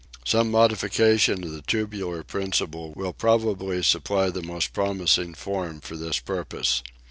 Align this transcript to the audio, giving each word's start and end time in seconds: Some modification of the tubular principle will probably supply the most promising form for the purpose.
Some 0.25 0.49
modification 0.49 1.43
of 1.43 1.51
the 1.51 1.61
tubular 1.61 2.23
principle 2.23 2.91
will 2.95 3.13
probably 3.13 3.83
supply 3.83 4.31
the 4.31 4.41
most 4.41 4.73
promising 4.73 5.35
form 5.35 5.79
for 5.79 5.95
the 5.95 6.19
purpose. 6.25 6.81